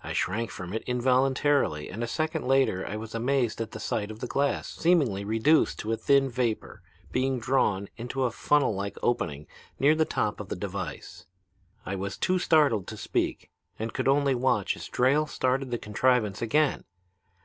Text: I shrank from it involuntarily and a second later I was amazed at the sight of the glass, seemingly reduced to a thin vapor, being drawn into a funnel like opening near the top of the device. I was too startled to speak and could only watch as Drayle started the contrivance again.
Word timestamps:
I 0.00 0.12
shrank 0.12 0.52
from 0.52 0.72
it 0.72 0.84
involuntarily 0.86 1.90
and 1.90 2.04
a 2.04 2.06
second 2.06 2.46
later 2.46 2.86
I 2.86 2.96
was 2.96 3.16
amazed 3.16 3.60
at 3.60 3.72
the 3.72 3.80
sight 3.80 4.12
of 4.12 4.20
the 4.20 4.28
glass, 4.28 4.68
seemingly 4.70 5.24
reduced 5.24 5.80
to 5.80 5.90
a 5.90 5.96
thin 5.96 6.28
vapor, 6.30 6.82
being 7.10 7.40
drawn 7.40 7.88
into 7.96 8.22
a 8.22 8.30
funnel 8.30 8.76
like 8.76 8.96
opening 9.02 9.48
near 9.80 9.96
the 9.96 10.04
top 10.04 10.38
of 10.38 10.50
the 10.50 10.54
device. 10.54 11.26
I 11.84 11.96
was 11.96 12.16
too 12.16 12.38
startled 12.38 12.86
to 12.86 12.96
speak 12.96 13.50
and 13.76 13.92
could 13.92 14.06
only 14.06 14.36
watch 14.36 14.76
as 14.76 14.88
Drayle 14.88 15.26
started 15.26 15.72
the 15.72 15.78
contrivance 15.78 16.40
again. 16.40 16.84